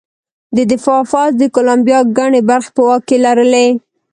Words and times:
د 0.55 0.57
دفاع 0.71 1.01
پوځ 1.11 1.31
د 1.37 1.43
کولمبیا 1.55 1.99
ګڼې 2.17 2.41
برخې 2.49 2.69
په 2.75 2.81
واک 2.87 3.01
کې 3.07 3.17
لرلې. 3.25 3.67